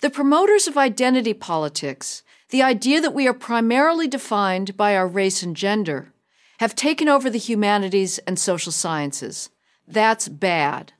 The 0.00 0.10
promoters 0.10 0.68
of 0.68 0.76
identity 0.76 1.34
politics, 1.34 2.22
the 2.50 2.62
idea 2.62 3.00
that 3.00 3.14
we 3.14 3.26
are 3.26 3.34
primarily 3.34 4.06
defined 4.06 4.76
by 4.76 4.94
our 4.94 5.08
race 5.08 5.42
and 5.42 5.56
gender, 5.56 6.12
have 6.60 6.76
taken 6.76 7.08
over 7.08 7.28
the 7.28 7.38
humanities 7.38 8.18
and 8.18 8.38
social 8.38 8.70
sciences. 8.70 9.50
That's 9.88 10.28
bad, 10.28 10.92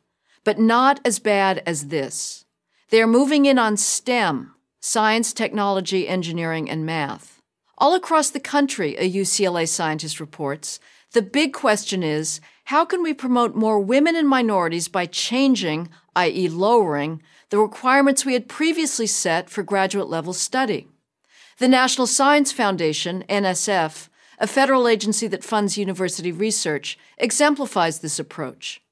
but 0.42 0.58
not 0.58 1.00
as 1.04 1.20
bad 1.20 1.62
as 1.64 1.88
this. 1.88 2.44
They 2.90 3.00
are 3.00 3.06
moving 3.06 3.46
in 3.46 3.58
on 3.58 3.76
STEM 3.76 4.54
science, 4.80 5.32
technology, 5.32 6.08
engineering, 6.08 6.70
and 6.70 6.86
math. 6.86 7.42
All 7.78 7.94
across 7.94 8.30
the 8.30 8.40
country, 8.40 8.96
a 8.96 9.10
UCLA 9.10 9.68
scientist 9.68 10.20
reports, 10.20 10.80
the 11.12 11.22
big 11.22 11.52
question 11.52 12.02
is 12.02 12.40
how 12.64 12.84
can 12.84 13.02
we 13.02 13.12
promote 13.12 13.54
more 13.54 13.80
women 13.80 14.14
and 14.14 14.28
minorities 14.28 14.88
by 14.88 15.06
changing, 15.06 15.88
i.e., 16.18 16.48
lowering, 16.48 17.22
the 17.50 17.58
requirements 17.58 18.24
we 18.24 18.32
had 18.32 18.48
previously 18.48 19.06
set 19.06 19.48
for 19.48 19.62
graduate 19.62 20.08
level 20.08 20.32
study? 20.32 20.88
The 21.58 21.68
National 21.68 22.06
Science 22.06 22.50
Foundation, 22.50 23.24
NSF, 23.28 24.08
a 24.40 24.46
federal 24.46 24.88
agency 24.88 25.26
that 25.28 25.44
funds 25.44 25.78
university 25.78 26.32
research, 26.32 26.98
exemplifies 27.18 28.00
this 28.00 28.18
approach. 28.18 28.82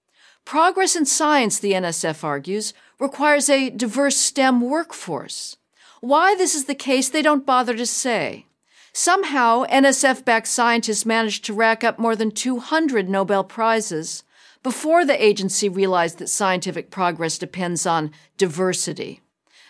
Progress 0.45 0.95
in 0.95 1.07
science, 1.07 1.59
the 1.59 1.73
NSF 1.73 2.23
argues, 2.23 2.73
requires 3.01 3.49
a 3.49 3.71
diverse 3.71 4.17
STEM 4.17 4.61
workforce. 4.61 5.57
Why 6.01 6.37
this 6.37 6.55
is 6.55 6.67
the 6.67 6.75
case, 6.75 7.09
they 7.09 7.23
don't 7.23 7.47
bother 7.47 7.75
to 7.75 7.87
say. 7.87 8.47
Somehow, 8.93 9.65
NSF 9.65 10.25
backed 10.25 10.47
scientists 10.47 11.05
managed 11.05 11.45
to 11.47 11.53
rack 11.53 11.83
up 11.83 11.99
more 11.99 12.15
than 12.15 12.31
200 12.31 13.09
Nobel 13.09 13.45
Prizes 13.45 14.23
before 14.67 15.05
the 15.05 15.25
agency 15.25 15.69
realized 15.69 16.19
that 16.19 16.29
scientific 16.29 16.91
progress 16.91 17.39
depends 17.39 17.87
on 17.87 18.11
diversity. 18.37 19.21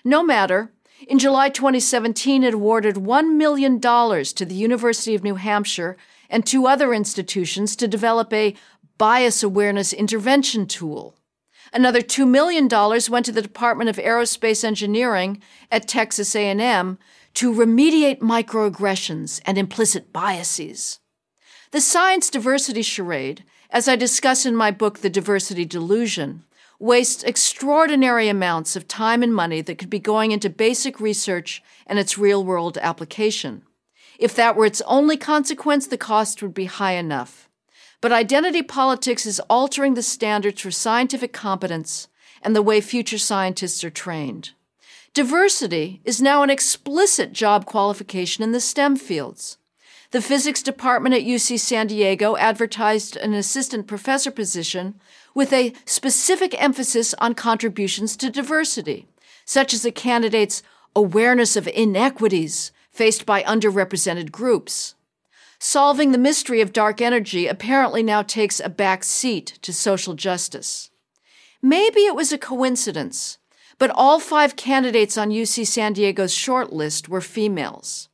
No 0.04 0.22
matter, 0.22 0.72
in 1.06 1.18
July 1.18 1.50
2017, 1.50 2.42
it 2.42 2.54
awarded 2.54 2.94
$1 2.94 3.36
million 3.36 3.78
to 3.78 4.44
the 4.46 4.54
University 4.54 5.14
of 5.14 5.22
New 5.22 5.34
Hampshire 5.34 5.98
and 6.30 6.46
two 6.46 6.66
other 6.66 6.94
institutions 6.94 7.76
to 7.76 7.86
develop 7.86 8.32
a 8.32 8.54
bias 8.96 9.42
awareness 9.42 9.92
intervention 9.92 10.64
tool. 10.64 11.14
Another 11.74 12.00
$2 12.00 12.26
million 12.26 12.66
went 13.10 13.26
to 13.26 13.32
the 13.32 13.42
Department 13.42 13.90
of 13.90 13.96
Aerospace 13.96 14.64
Engineering 14.64 15.42
at 15.70 15.86
Texas 15.86 16.34
A&M 16.34 16.96
to 17.34 17.52
remediate 17.52 18.20
microaggressions 18.20 19.42
and 19.44 19.58
implicit 19.58 20.10
biases. 20.10 21.00
The 21.72 21.82
science 21.82 22.30
diversity 22.30 22.80
charade, 22.80 23.44
as 23.76 23.88
I 23.88 23.94
discuss 23.94 24.46
in 24.46 24.56
my 24.56 24.70
book 24.70 25.00
The 25.00 25.10
Diversity 25.10 25.66
Delusion, 25.66 26.44
wastes 26.78 27.22
extraordinary 27.22 28.26
amounts 28.26 28.74
of 28.74 28.88
time 28.88 29.22
and 29.22 29.34
money 29.34 29.60
that 29.60 29.76
could 29.76 29.90
be 29.90 29.98
going 29.98 30.32
into 30.32 30.48
basic 30.48 30.98
research 30.98 31.62
and 31.86 31.98
its 31.98 32.16
real-world 32.16 32.78
application. 32.78 33.64
If 34.18 34.34
that 34.34 34.56
were 34.56 34.64
its 34.64 34.80
only 34.86 35.18
consequence, 35.18 35.86
the 35.86 35.98
cost 35.98 36.42
would 36.42 36.54
be 36.54 36.64
high 36.64 36.94
enough. 36.94 37.50
But 38.00 38.12
identity 38.12 38.62
politics 38.62 39.26
is 39.26 39.40
altering 39.40 39.92
the 39.92 40.02
standards 40.02 40.62
for 40.62 40.70
scientific 40.70 41.34
competence 41.34 42.08
and 42.40 42.56
the 42.56 42.62
way 42.62 42.80
future 42.80 43.18
scientists 43.18 43.84
are 43.84 43.90
trained. 43.90 44.52
Diversity 45.12 46.00
is 46.02 46.22
now 46.22 46.42
an 46.42 46.48
explicit 46.48 47.34
job 47.34 47.66
qualification 47.66 48.42
in 48.42 48.52
the 48.52 48.60
STEM 48.60 48.96
fields. 48.96 49.58
The 50.16 50.22
physics 50.22 50.62
department 50.62 51.14
at 51.14 51.24
UC 51.24 51.60
San 51.60 51.88
Diego 51.88 52.38
advertised 52.38 53.18
an 53.18 53.34
assistant 53.34 53.86
professor 53.86 54.30
position 54.30 54.98
with 55.34 55.52
a 55.52 55.74
specific 55.84 56.58
emphasis 56.58 57.12
on 57.18 57.34
contributions 57.34 58.16
to 58.16 58.30
diversity, 58.30 59.08
such 59.44 59.74
as 59.74 59.84
a 59.84 59.92
candidate's 59.92 60.62
awareness 60.94 61.54
of 61.54 61.68
inequities 61.68 62.72
faced 62.90 63.26
by 63.26 63.42
underrepresented 63.42 64.32
groups. 64.32 64.94
Solving 65.58 66.12
the 66.12 66.16
mystery 66.16 66.62
of 66.62 66.72
dark 66.72 67.02
energy 67.02 67.46
apparently 67.46 68.02
now 68.02 68.22
takes 68.22 68.58
a 68.58 68.70
back 68.70 69.04
seat 69.04 69.58
to 69.60 69.70
social 69.70 70.14
justice. 70.14 70.88
Maybe 71.60 72.00
it 72.06 72.14
was 72.14 72.32
a 72.32 72.38
coincidence, 72.38 73.36
but 73.76 73.90
all 73.90 74.18
five 74.18 74.56
candidates 74.56 75.18
on 75.18 75.28
UC 75.28 75.66
San 75.66 75.92
Diego's 75.92 76.32
shortlist 76.32 77.06
were 77.06 77.20
females. 77.20 78.08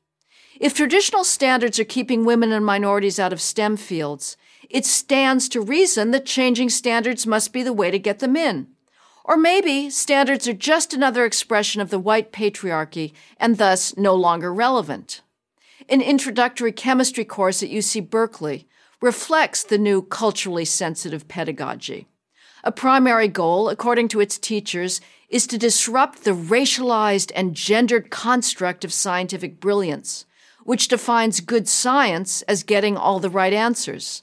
If 0.63 0.75
traditional 0.75 1.25
standards 1.25 1.79
are 1.81 1.85
keeping 1.85 2.25
women 2.25 2.53
and 2.53 2.65
minorities 2.65 3.19
out 3.19 3.33
of 3.33 3.41
STEM 3.41 3.77
fields, 3.77 4.37
it 4.71 4.87
stands 4.87 5.49
to 5.51 5.61
reason 5.61 6.13
that 6.13 6.25
changing 6.25 6.71
standards 6.71 7.27
must 7.27 7.53
be 7.53 7.63
the 7.63 7.73
way 7.73 7.91
to 7.91 7.99
get 7.99 8.21
them 8.21 8.37
in. 8.37 8.69
Or 9.25 9.37
maybe 9.37 9.91
standards 9.91 10.47
are 10.47 10.53
just 10.53 10.95
another 10.95 11.25
expression 11.25 11.81
of 11.81 11.91
the 11.91 11.99
white 11.99 12.33
patriarchy 12.33 13.13
and 13.39 13.59
thus 13.59 13.97
no 13.97 14.15
longer 14.15 14.55
relevant 14.55 15.21
an 15.89 16.01
introductory 16.01 16.73
chemistry 16.73 17.25
course 17.25 17.63
at 17.63 17.71
UC 17.71 18.09
Berkeley 18.09 18.69
reflects 19.01 19.63
the 19.63 19.79
new 19.79 20.03
culturally 20.03 20.65
sensitive 20.65 21.29
pedagogy. 21.29 22.07
A 22.65 22.71
primary 22.71 23.29
goal, 23.29 23.69
according 23.69 24.09
to 24.09 24.21
its 24.21 24.39
teachers, 24.39 25.01
is 25.29 25.47
to 25.49 25.59
disrupt 25.59 26.25
the 26.25 26.31
racialized 26.31 27.33
and 27.35 27.55
gendered 27.55 28.11
construct 28.11 28.85
of 28.85 28.93
scientific 28.93 29.59
brilliance, 29.59 30.25
which 30.65 30.89
defines 30.89 31.41
good 31.41 31.69
science 31.69 32.43
as 32.43 32.63
getting 32.63 32.97
all 32.97 33.19
the 33.19 33.31
right 33.31 33.53
answers. 33.53 34.23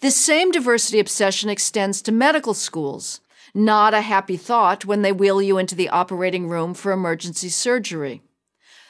This 0.00 0.16
same 0.16 0.50
diversity 0.50 1.00
obsession 1.00 1.50
extends 1.50 2.00
to 2.02 2.12
medical 2.12 2.54
schools, 2.54 3.20
not 3.54 3.94
a 3.94 4.00
happy 4.00 4.36
thought 4.36 4.84
when 4.84 5.02
they 5.02 5.12
wheel 5.12 5.42
you 5.42 5.58
into 5.58 5.74
the 5.74 5.88
operating 5.88 6.48
room 6.48 6.74
for 6.74 6.92
emergency 6.92 7.48
surgery. 7.48 8.22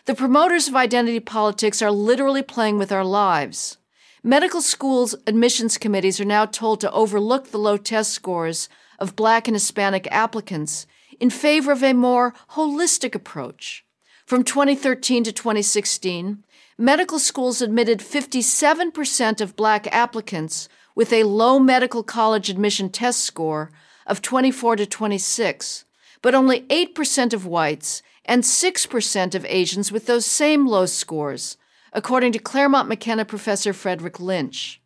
The 0.05 0.15
promoters 0.15 0.69
of 0.69 0.77
identity 0.77 1.21
politics 1.21 1.83
are 1.83 1.91
literally 1.91 2.43
playing 2.43 2.79
with 2.79 2.93
our 2.93 3.05
lives. 3.05 3.79
Medical 4.23 4.61
schools' 4.61 5.15
admissions 5.27 5.79
committees 5.79 6.21
are 6.21 6.25
now 6.25 6.45
told 6.45 6.81
to 6.81 6.93
overlook 6.93 7.51
the 7.51 7.59
low 7.59 7.77
test 7.77 8.13
scores 8.13 8.69
of 8.99 9.17
black 9.17 9.47
and 9.47 9.55
Hispanic 9.55 10.09
applicants 10.11 10.87
in 11.21 11.31
favor 11.31 11.73
of 11.73 11.83
a 11.83 11.93
more 11.93 12.35
holistic 12.51 13.15
approach. 13.15 13.85
From 14.27 14.45
2013 14.45 15.25
to 15.25 15.33
2016, 15.33 16.45
medical 16.79 17.19
schools 17.19 17.61
admitted 17.61 17.99
57% 17.99 19.41
of 19.41 19.57
black 19.57 19.89
applicants 19.93 20.69
with 20.95 21.13
a 21.13 21.25
low 21.25 21.59
medical 21.59 22.05
college 22.05 22.49
admission 22.49 22.89
test 22.89 23.23
score 23.23 23.71
of 24.07 24.23
24 24.23 24.77
to 24.77 24.87
26, 24.87 25.85
but 26.23 26.35
only 26.35 26.61
8% 26.63 27.33
of 27.33 27.45
whites 27.45 28.03
and 28.25 28.45
6% 28.45 29.35
of 29.35 29.45
Asians 29.47 29.91
with 29.91 30.07
those 30.07 30.25
same 30.25 30.67
low 30.67 30.87
scores, 30.87 31.57
according 31.93 32.33
to 32.33 32.39
Claremont 32.39 32.89
McKenna 32.89 33.25
professor 33.25 33.73
Frederick 33.73 34.21
Lynch. 34.21 34.81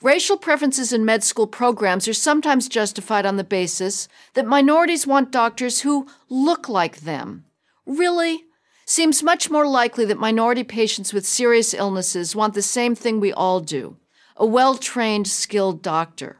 Racial 0.00 0.36
preferences 0.36 0.92
in 0.92 1.04
med 1.04 1.24
school 1.24 1.48
programs 1.48 2.06
are 2.06 2.14
sometimes 2.14 2.68
justified 2.68 3.26
on 3.26 3.36
the 3.36 3.44
basis 3.44 4.06
that 4.34 4.46
minorities 4.46 5.06
want 5.06 5.32
doctors 5.32 5.80
who 5.80 6.06
look 6.28 6.68
like 6.68 7.00
them. 7.00 7.44
Really? 7.84 8.44
Seems 8.90 9.22
much 9.22 9.50
more 9.50 9.66
likely 9.66 10.06
that 10.06 10.18
minority 10.18 10.64
patients 10.64 11.12
with 11.12 11.26
serious 11.26 11.74
illnesses 11.74 12.34
want 12.34 12.54
the 12.54 12.62
same 12.62 12.94
thing 12.94 13.20
we 13.20 13.30
all 13.30 13.60
do 13.60 13.98
a 14.34 14.46
well 14.46 14.76
trained, 14.76 15.28
skilled 15.28 15.82
doctor. 15.82 16.38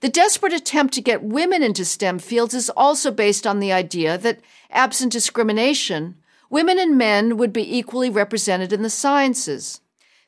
The 0.00 0.08
desperate 0.08 0.52
attempt 0.52 0.94
to 0.94 1.00
get 1.00 1.24
women 1.24 1.64
into 1.64 1.84
STEM 1.84 2.20
fields 2.20 2.54
is 2.54 2.70
also 2.70 3.10
based 3.10 3.48
on 3.48 3.58
the 3.58 3.72
idea 3.72 4.16
that, 4.16 4.42
absent 4.70 5.10
discrimination, 5.10 6.14
women 6.50 6.78
and 6.78 6.96
men 6.96 7.36
would 7.36 7.52
be 7.52 7.76
equally 7.76 8.10
represented 8.10 8.72
in 8.72 8.82
the 8.82 8.88
sciences. 8.88 9.80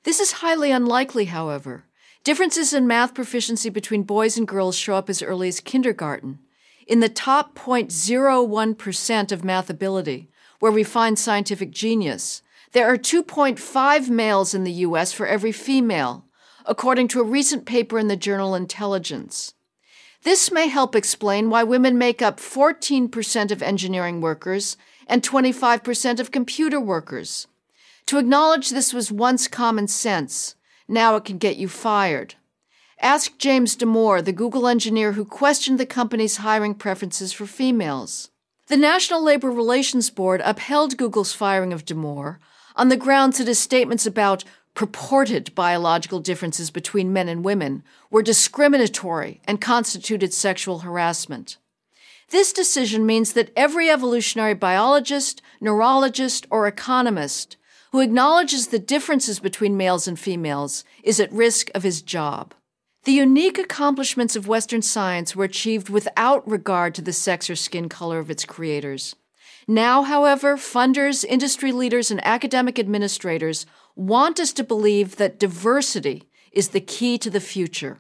This 0.03 0.19
is 0.19 0.43
highly 0.43 0.73
unlikely, 0.73 1.27
however. 1.27 1.85
Differences 2.25 2.75
in 2.75 2.89
math 2.89 3.15
proficiency 3.15 3.71
between 3.71 4.03
boys 4.03 4.37
and 4.37 4.49
girls 4.49 4.75
show 4.75 4.97
up 4.97 5.09
as 5.09 5.23
early 5.23 5.47
as 5.47 5.61
kindergarten. 5.61 6.41
In 6.89 6.99
the 6.99 7.09
top 7.09 7.57
0.01% 7.57 9.31
of 9.31 9.45
math 9.45 9.71
ability, 9.71 10.31
where 10.59 10.73
we 10.73 10.85
find 10.85 11.19
scientific 11.19 11.71
genius, 11.71 12.43
there 12.73 12.87
are 12.87 12.99
2.5 12.99 14.09
males 14.09 14.55
in 14.55 14.65
the 14.65 14.73
U.S. 14.73 15.13
for 15.13 15.27
every 15.27 15.53
female, 15.53 16.25
according 16.67 17.09
to 17.09 17.21
a 17.21 17.25
recent 17.25 17.65
paper 17.65 17.99
in 17.99 18.09
the 18.09 18.17
journal 18.17 18.55
Intelligence. 18.55 19.55
This 20.23 20.51
may 20.51 20.67
help 20.69 20.95
explain 20.95 21.49
why 21.49 21.63
women 21.63 21.97
make 21.97 22.21
up 22.21 22.39
14% 22.39 23.51
of 23.51 23.63
engineering 23.63 24.21
workers 24.21 24.77
and 25.07 25.23
25% 25.23 26.21
of 26.21 26.31
computer 26.31 26.81
workers. 26.81 27.47
To 28.07 28.19
acknowledge 28.19 28.71
this 28.71 28.93
was 28.93 29.13
once 29.13 29.49
common 29.49 29.87
sense, 29.87 30.57
now 30.89 31.17
it 31.17 31.25
can 31.25 31.39
get 31.39 31.57
you 31.57 31.69
fired. 31.69 32.35
Ask 33.01 33.39
James 33.39 33.77
Damore, 33.77 34.25
the 34.25 34.33
Google 34.33 34.67
engineer 34.67 35.13
who 35.13 35.25
questioned 35.25 35.79
the 35.79 35.87
company's 35.87 36.39
hiring 36.39 36.75
preferences 36.75 37.33
for 37.33 37.47
females. 37.47 38.31
The 38.69 38.77
National 38.77 39.23
Labor 39.23 39.51
Relations 39.51 40.11
Board 40.11 40.43
upheld 40.45 40.99
Google's 40.99 41.33
firing 41.33 41.73
of 41.73 41.87
Damore 41.87 42.37
on 42.77 42.91
the 42.91 42.99
grounds 42.99 43.39
that 43.39 43.47
his 43.47 43.59
statements 43.59 44.05
about 44.05 44.45
purported 44.75 45.55
biological 45.55 46.21
differences 46.21 46.71
between 46.71 47.11
men 47.11 47.31
and 47.31 47.43
women 47.43 47.83
were 48.11 48.23
discriminatory 48.23 49.41
and 49.47 49.59
constituted 49.59 50.35
sexual 50.35 50.81
harassment. 50.81 51.57
This 52.29 52.53
decision 52.53 53.07
means 53.07 53.33
that 53.33 53.53
every 53.57 53.89
evolutionary 53.89 54.53
biologist, 54.53 55.41
neurologist, 55.63 56.47
or 56.51 56.67
economist 56.67 57.57
who 57.93 58.01
acknowledges 58.01 58.67
the 58.67 58.79
differences 58.79 59.41
between 59.41 59.79
males 59.79 60.07
and 60.07 60.19
females 60.19 60.85
is 61.03 61.19
at 61.21 61.33
risk 61.33 61.71
of 61.75 61.85
his 61.85 62.03
job. 62.03 62.53
The 63.05 63.13
unique 63.13 63.59
accomplishments 63.59 64.37
of 64.37 64.49
Western 64.49 64.83
science 64.83 65.35
were 65.35 65.45
achieved 65.45 65.89
without 65.89 66.47
regard 66.49 66.95
to 66.97 67.03
the 67.03 67.13
sex 67.13 67.49
or 67.49 67.57
skin 67.57 67.89
color 67.89 68.19
of 68.19 68.31
its 68.31 68.45
creators. 68.45 69.15
Now, 69.67 70.03
however, 70.03 70.57
funders, 70.57 71.25
industry 71.25 71.73
leaders, 71.73 72.11
and 72.11 72.25
academic 72.27 72.79
administrators 72.79 73.67
want 73.95 74.41
us 74.41 74.53
to 74.55 74.65
believe 74.65 75.17
that 75.17 75.39
diversity 75.39 76.25
is 76.53 76.69
the 76.69 76.81
key 76.81 77.19
to 77.19 77.31
the 77.31 77.41
future. 77.41 77.99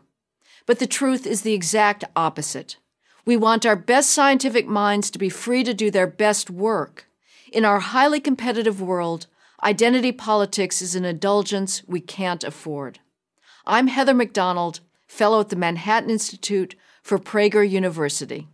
But 0.66 0.78
the 0.78 0.86
truth 0.86 1.26
is 1.26 1.42
the 1.42 1.54
exact 1.54 2.04
opposite. 2.16 2.76
We 3.24 3.36
want 3.36 3.66
our 3.66 3.76
best 3.76 4.10
scientific 4.10 4.66
minds 4.66 5.10
to 5.10 5.18
be 5.18 5.28
free 5.28 5.62
to 5.64 5.74
do 5.74 5.90
their 5.90 6.06
best 6.06 6.50
work. 6.50 7.06
In 7.52 7.64
our 7.64 7.80
highly 7.80 8.20
competitive 8.20 8.80
world, 8.80 9.26
identity 9.62 10.12
politics 10.12 10.80
is 10.80 10.94
an 10.94 11.04
indulgence 11.04 11.82
we 11.86 12.00
can't 12.00 12.44
afford. 12.44 13.00
I'm 13.66 13.88
Heather 13.88 14.14
Mac 14.14 14.32
Donald, 14.32 14.80
fellow 15.08 15.40
at 15.40 15.48
the 15.48 15.56
Manhattan 15.56 16.10
Institute 16.10 16.76
for 17.02 17.18
Prager 17.18 17.68
University. 17.68 18.46